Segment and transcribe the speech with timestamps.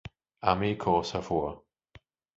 [0.41, 1.63] Armee-Korps hervor.